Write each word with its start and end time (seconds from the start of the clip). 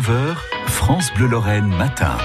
9h, 0.00 0.34
France 0.66 1.12
Bleu 1.14 1.26
Lorraine 1.26 1.66
matin. 1.66 2.16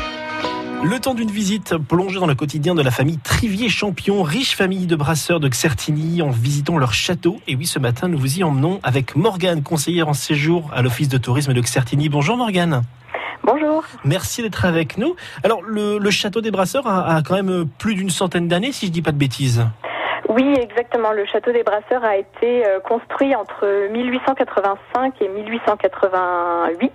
Le 0.81 0.97
temps 0.97 1.13
d'une 1.13 1.29
visite 1.29 1.75
plongée 1.75 2.21
dans 2.21 2.25
le 2.25 2.33
quotidien 2.33 2.73
de 2.73 2.81
la 2.81 2.89
famille 2.89 3.17
Trivier-Champion, 3.17 4.23
riche 4.23 4.55
famille 4.55 4.87
de 4.87 4.95
brasseurs 4.95 5.41
de 5.41 5.49
Xertigny, 5.49 6.21
en 6.21 6.29
visitant 6.29 6.77
leur 6.77 6.93
château. 6.93 7.41
Et 7.49 7.55
oui, 7.57 7.65
ce 7.65 7.77
matin, 7.77 8.07
nous 8.07 8.17
vous 8.17 8.39
y 8.39 8.45
emmenons 8.45 8.79
avec 8.81 9.17
Morgane, 9.17 9.61
conseillère 9.61 10.07
en 10.07 10.13
séjour 10.13 10.71
à 10.73 10.81
l'Office 10.83 11.09
de 11.09 11.17
tourisme 11.17 11.51
de 11.51 11.59
Xertigny. 11.59 12.07
Bonjour 12.07 12.37
Morgane. 12.37 12.83
Bonjour. 13.43 13.83
Merci 14.05 14.41
d'être 14.41 14.63
avec 14.63 14.97
nous. 14.97 15.17
Alors, 15.43 15.61
le, 15.61 15.97
le 15.97 16.11
château 16.11 16.39
des 16.39 16.51
brasseurs 16.51 16.87
a, 16.87 17.13
a 17.13 17.21
quand 17.23 17.35
même 17.35 17.67
plus 17.77 17.95
d'une 17.95 18.09
centaine 18.09 18.47
d'années, 18.47 18.71
si 18.71 18.85
je 18.85 18.91
dis 18.91 19.01
pas 19.01 19.11
de 19.11 19.17
bêtises. 19.17 19.65
Oui, 20.29 20.53
exactement. 20.59 21.11
Le 21.11 21.25
château 21.25 21.51
des 21.51 21.63
Brasseurs 21.63 22.03
a 22.03 22.17
été 22.17 22.65
euh, 22.65 22.79
construit 22.79 23.35
entre 23.35 23.89
1885 23.91 25.21
et 25.21 25.27
1888. 25.27 26.91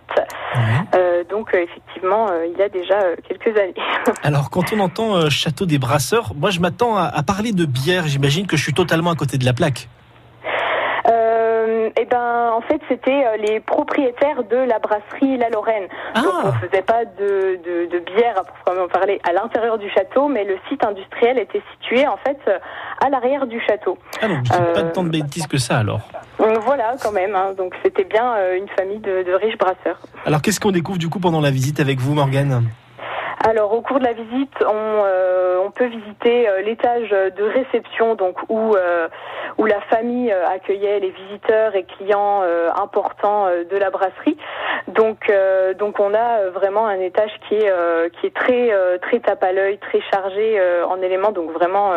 Euh, 0.95 1.25
donc, 1.31 1.55
euh, 1.55 1.63
effectivement, 1.63 2.27
il 2.45 2.59
y 2.59 2.63
a 2.63 2.69
déjà 2.69 2.99
quelques 3.29 3.57
années. 3.57 3.75
Alors, 4.23 4.51
quand 4.51 4.73
on 4.73 4.81
entend 4.81 5.31
château 5.31 5.67
des 5.67 5.79
brasseurs, 5.79 6.33
moi, 6.35 6.51
je 6.51 6.61
m'attends 6.61 6.97
à, 6.97 7.05
à 7.05 7.23
parler 7.23 7.53
de 7.53 7.65
bière. 7.65 8.07
J'imagine 8.07 8.47
que 8.47 8.57
je 8.57 8.63
suis 8.63 8.75
totalement 8.75 9.11
à 9.11 9.17
côté 9.17 9.39
de 9.39 9.45
la 9.45 9.53
plaque. 9.53 9.89
En 12.61 12.69
fait, 12.69 12.81
c'était 12.89 13.25
euh, 13.25 13.37
les 13.39 13.61
propriétaires 13.61 14.45
de 14.45 14.57
la 14.57 14.79
brasserie 14.79 15.39
La 15.39 15.49
Lorraine. 15.49 15.89
Ah. 16.15 16.21
Donc, 16.21 16.33
on 16.45 16.53
faisait 16.53 16.83
pas 16.83 17.05
de, 17.07 17.59
de, 17.65 17.87
de 17.91 17.99
bière 18.01 18.39
à 18.39 18.45
proprement 18.45 18.87
parler 18.89 19.19
à 19.27 19.33
l'intérieur 19.33 19.79
du 19.79 19.89
château, 19.91 20.29
mais 20.29 20.45
le 20.45 20.59
site 20.69 20.85
industriel 20.85 21.39
était 21.39 21.63
situé 21.73 22.07
en 22.07 22.19
fait 22.19 22.39
euh, 22.49 22.59
à 23.05 23.09
l'arrière 23.09 23.47
du 23.47 23.59
château. 23.67 23.97
Ah 24.21 24.29
donc, 24.29 24.47
pas 24.49 24.57
Euh, 24.81 24.93
tant 24.93 25.05
de 25.05 25.09
bêtises 25.09 25.47
que 25.47 25.57
ça 25.59 25.79
alors. 25.79 26.01
Voilà, 26.39 26.97
quand 27.03 27.13
même. 27.13 27.35
hein. 27.35 27.53
Donc, 27.57 27.75
c'était 27.83 28.05
bien 28.05 28.35
une 28.55 28.69
famille 28.79 28.99
de, 28.99 29.23
de 29.23 29.33
riches 29.33 29.59
brasseurs. 29.59 29.99
Alors, 30.27 30.43
qu'est-ce 30.43 30.61
qu'on 30.61 30.71
découvre 30.71 30.99
du 30.99 31.09
coup 31.09 31.21
pendant 31.21 31.41
la 31.41 31.51
visite 31.51 31.81
avec 31.81 31.99
vous, 31.99 32.13
Morgane? 32.15 32.63
Alors 33.43 33.73
au 33.73 33.81
cours 33.81 34.01
de 34.01 34.05
la 34.05 34.13
visite, 34.13 34.53
on, 34.61 34.75
euh, 34.75 35.41
peut 35.71 35.87
visiter 35.87 36.49
euh, 36.49 36.61
l'étage 36.63 37.11
de 37.11 37.43
réception, 37.43 38.15
donc 38.15 38.37
où 38.49 38.75
euh, 38.75 39.09
où 39.57 39.67
la 39.67 39.81
famille 39.83 40.31
accueillait 40.31 41.01
les 41.01 41.11
visiteurs 41.11 41.75
et 41.75 41.85
clients 41.85 42.43
euh, 42.43 42.71
importants 42.77 43.47
de 43.49 43.77
la 43.77 43.91
brasserie. 43.91 44.37
Donc 44.89 45.33
donc 45.79 46.01
on 46.01 46.13
a 46.15 46.49
vraiment 46.51 46.87
un 46.87 47.01
étage 47.01 47.31
qui 47.49 47.55
est 47.55 47.73
qui 48.21 48.27
est 48.27 48.35
très 48.35 48.71
très 48.99 49.21
tape 49.21 49.43
à 49.43 49.53
l'œil, 49.53 49.79
très 49.79 50.01
chargé 50.13 50.61
en 50.89 51.01
éléments, 51.01 51.33
donc 51.33 51.51
vraiment 51.53 51.93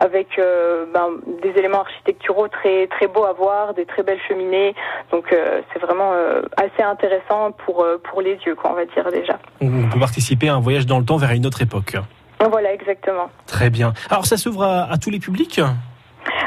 avec 0.00 0.38
euh, 0.38 0.86
ben, 0.92 1.08
des 1.42 1.58
éléments 1.58 1.80
architecturaux 1.80 2.48
très 2.48 2.86
très 2.88 3.06
beaux 3.06 3.24
à 3.24 3.32
voir, 3.32 3.74
des 3.74 3.86
très 3.86 4.02
belles 4.02 4.20
cheminées. 4.28 4.74
Donc 5.10 5.32
euh, 5.32 5.60
c'est 5.72 5.80
vraiment 5.80 6.12
euh, 6.12 6.42
assez 6.56 6.82
intéressant 6.82 7.52
pour 7.52 7.86
pour 8.04 8.20
les 8.20 8.36
yeux, 8.46 8.54
quoi, 8.54 8.70
on 8.72 8.74
va 8.74 8.86
dire 8.86 9.10
déjà. 9.10 9.38
On 9.60 9.88
peut 9.90 10.00
participer 10.00 10.48
à 10.48 10.54
un 10.54 10.60
voyage 10.60 10.86
dans 10.86 10.98
le 10.98 11.04
temps 11.04 11.16
vers 11.16 11.32
une 11.32 11.46
autre 11.46 11.62
époque. 11.62 11.96
Voilà, 12.50 12.72
exactement. 12.72 13.30
Très 13.46 13.70
bien. 13.70 13.94
Alors, 14.10 14.26
ça 14.26 14.36
s'ouvre 14.36 14.62
à, 14.62 14.92
à 14.92 14.98
tous 14.98 15.10
les 15.10 15.18
publics? 15.18 15.58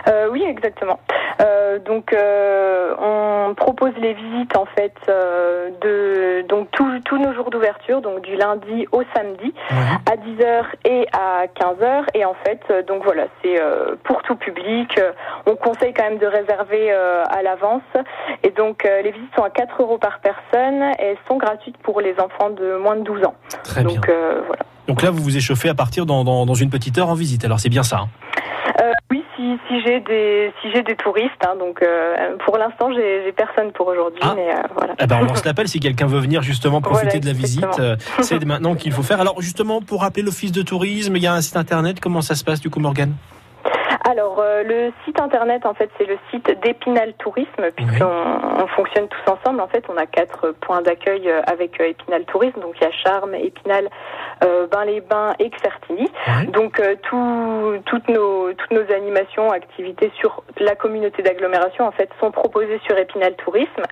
Euh, 0.07 0.27
oui, 0.31 0.43
exactement. 0.47 0.99
Euh, 1.41 1.58
donc, 1.77 2.11
euh, 2.13 2.95
on 2.99 3.53
propose 3.53 3.91
les 4.01 4.13
visites 4.13 4.55
en 4.57 4.65
fait 4.65 4.93
euh, 5.09 5.69
de 5.81 6.47
donc 6.47 6.69
tous 6.71 7.17
nos 7.17 7.33
jours 7.33 7.51
d'ouverture, 7.51 8.01
donc 8.01 8.21
du 8.21 8.35
lundi 8.35 8.87
au 8.91 9.03
samedi 9.15 9.53
à 9.69 10.15
10h 10.15 10.63
et 10.85 11.07
à 11.13 11.45
15h. 11.47 12.05
Et 12.15 12.25
en 12.25 12.33
fait, 12.45 12.59
euh, 12.71 12.81
donc 12.83 13.03
voilà, 13.03 13.25
c'est 13.43 13.61
euh, 13.61 13.95
pour 14.03 14.21
tout 14.23 14.35
public. 14.35 14.97
Euh, 14.97 15.11
On 15.45 15.55
conseille 15.55 15.93
quand 15.93 16.03
même 16.09 16.17
de 16.17 16.25
réserver 16.25 16.91
euh, 16.91 17.23
à 17.29 17.41
l'avance. 17.43 17.81
Et 18.43 18.49
donc, 18.51 18.85
euh, 18.85 19.01
les 19.01 19.11
visites 19.11 19.35
sont 19.35 19.43
à 19.43 19.49
4 19.49 19.81
euros 19.81 19.97
par 19.97 20.19
personne 20.19 20.81
et 20.99 21.03
elles 21.03 21.17
sont 21.27 21.37
gratuites 21.37 21.77
pour 21.77 22.01
les 22.01 22.13
enfants 22.19 22.49
de 22.49 22.77
moins 22.77 22.95
de 22.95 23.03
12 23.03 23.25
ans. 23.25 23.35
Très 23.63 23.83
bien. 23.83 23.95
donc, 23.95 24.09
euh, 24.09 24.41
voilà. 24.47 24.63
Donc 24.87 25.01
là, 25.03 25.11
vous 25.11 25.21
vous 25.21 25.37
échauffez 25.37 25.69
à 25.69 25.75
partir 25.75 26.05
dans, 26.07 26.23
dans- 26.23 26.45
dans 26.45 26.53
une 26.55 26.69
petite 26.71 26.97
heure 26.97 27.09
en 27.09 27.13
visite. 27.13 27.45
Alors, 27.45 27.59
c'est 27.59 27.69
bien 27.69 27.83
ça. 27.83 27.97
hein? 27.97 28.07
Euh, 28.81 28.91
si, 29.49 29.59
si 29.67 29.81
j'ai 29.83 29.99
des 30.01 30.53
si 30.61 30.71
j'ai 30.71 30.83
des 30.83 30.95
touristes, 30.95 31.31
hein, 31.45 31.55
donc 31.57 31.81
euh, 31.81 32.35
pour 32.45 32.57
l'instant 32.57 32.91
j'ai 32.93 33.31
personne 33.31 33.71
pour 33.71 33.87
aujourd'hui, 33.87 34.19
Ah. 34.23 34.33
mais 34.35 34.49
euh, 34.53 34.61
voilà. 34.75 34.93
Eh 34.99 35.07
ben, 35.07 35.17
on 35.21 35.25
lance 35.27 35.43
l'appel 35.45 35.67
si 35.67 35.79
quelqu'un 35.79 36.07
veut 36.07 36.19
venir 36.19 36.41
justement 36.41 36.81
profiter 36.81 37.07
Voilà, 37.07 37.19
de 37.21 37.25
la 37.25 37.33
visite. 37.33 37.79
euh, 37.79 37.95
C'est 38.21 38.43
maintenant 38.45 38.75
qu'il 38.75 38.91
faut 38.91 39.03
faire. 39.03 39.19
Alors, 39.21 39.41
justement, 39.41 39.81
pour 39.81 40.01
rappeler 40.01 40.23
l'office 40.23 40.51
de 40.51 40.61
tourisme, 40.61 41.15
il 41.15 41.23
y 41.23 41.27
a 41.27 41.33
un 41.33 41.41
site 41.41 41.57
internet. 41.57 41.99
Comment 41.99 42.21
ça 42.21 42.35
se 42.35 42.43
passe 42.43 42.59
du 42.61 42.69
coup, 42.69 42.79
Morgane? 42.79 43.13
Alors 44.09 44.39
euh, 44.39 44.63
le 44.63 44.91
site 45.05 45.19
internet 45.19 45.65
en 45.65 45.73
fait 45.73 45.89
c'est 45.97 46.05
le 46.05 46.17
site 46.31 46.49
d'Épinal 46.61 47.13
Tourisme 47.13 47.71
puisqu'on 47.75 48.05
on 48.05 48.67
fonctionne 48.67 49.07
tous 49.07 49.31
ensemble. 49.31 49.61
En 49.61 49.67
fait 49.67 49.83
on 49.89 49.97
a 49.97 50.05
quatre 50.05 50.51
points 50.61 50.81
d'accueil 50.81 51.29
euh, 51.29 51.41
avec 51.47 51.79
euh, 51.81 51.85
Épinal 51.89 52.23
Tourisme, 52.25 52.59
donc 52.61 52.75
il 52.79 52.83
y 52.83 52.87
a 52.87 52.91
Charme, 52.91 53.35
Épinal, 53.35 53.89
euh, 54.43 54.67
Bain-les-Bains 54.67 55.33
et 55.39 55.49
Xertigny. 55.49 56.09
Ouais. 56.27 56.45
Donc 56.47 56.79
euh, 56.79 56.95
tout- 57.03 57.79
toutes 57.85 58.07
nos 58.09 58.53
toutes 58.53 58.71
nos 58.71 58.91
animations, 58.93 59.51
activités 59.51 60.11
sur 60.19 60.43
la 60.59 60.75
communauté 60.75 61.21
d'agglomération 61.23 61.85
en 61.85 61.91
fait 61.91 62.09
sont 62.19 62.31
proposées 62.31 62.79
sur 62.85 62.97
Épinal 62.97 63.35
Tourisme. 63.35 63.83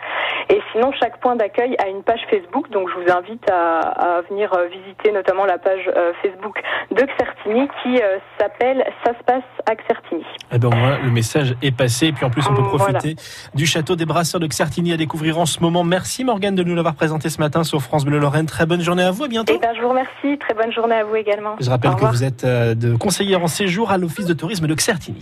Et 0.49 0.61
sinon 0.71 0.91
chaque 0.93 1.17
point 1.19 1.35
d'accueil 1.35 1.75
a 1.83 1.87
une 1.87 2.03
page 2.03 2.21
Facebook, 2.29 2.69
donc 2.69 2.89
je 2.89 2.95
vous 2.95 3.11
invite 3.11 3.49
à, 3.49 3.79
à 4.17 4.21
venir 4.21 4.51
visiter 4.71 5.11
notamment 5.11 5.45
la 5.45 5.57
page 5.57 5.89
Facebook 6.21 6.61
de 6.91 7.01
Xertigny 7.03 7.67
qui 7.83 7.99
s'appelle 8.39 8.85
Ça 9.03 9.13
se 9.17 9.23
passe 9.23 9.43
à 9.69 9.75
Xertigny. 9.87 10.23
Eh 10.51 10.57
ben, 10.59 10.69
voilà, 10.69 10.97
le 10.99 11.11
message 11.11 11.55
est 11.61 11.71
passé. 11.71 12.07
Et 12.07 12.11
puis, 12.13 12.25
en 12.25 12.29
plus, 12.29 12.43
on 12.49 12.53
peut 12.55 12.61
Voilà. 12.61 12.99
profiter 12.99 13.15
du 13.55 13.65
château 13.65 13.95
des 13.95 14.05
Brasseurs 14.05 14.39
de 14.39 14.47
Xertigny 14.47 14.93
à 14.93 14.97
découvrir 14.97 15.37
en 15.39 15.45
ce 15.45 15.59
moment. 15.59 15.83
Merci, 15.83 16.23
Morgane, 16.23 16.55
de 16.55 16.63
nous 16.63 16.75
l'avoir 16.75 16.95
présenté 16.95 17.29
ce 17.29 17.39
matin 17.39 17.63
sur 17.63 17.81
France 17.81 18.05
Bleu 18.05 18.19
Lorraine. 18.19 18.45
Très 18.45 18.65
bonne 18.65 18.81
journée 18.81 19.03
à 19.03 19.11
vous. 19.11 19.23
À 19.23 19.27
bientôt. 19.27 19.53
Eh 19.55 19.59
ben, 19.59 19.69
je 19.75 19.81
vous 19.81 19.89
remercie. 19.89 20.37
Très 20.39 20.53
bonne 20.53 20.71
journée 20.73 20.95
à 20.95 21.03
vous 21.03 21.15
également. 21.15 21.55
Je 21.59 21.69
rappelle 21.69 21.91
Au 21.91 21.93
que 21.93 21.97
revoir. 21.99 22.13
vous 22.13 22.23
êtes 22.23 22.43
euh, 22.43 22.75
de 22.75 22.95
conseillère 22.95 23.43
en 23.43 23.47
séjour 23.47 23.91
à 23.91 23.97
l'Office 23.97 24.25
de 24.25 24.33
tourisme 24.33 24.67
de 24.67 24.73
Xertigny. 24.73 25.19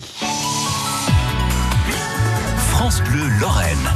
France 2.71 3.01
Bleu 3.03 3.23
Lorraine. 3.39 3.89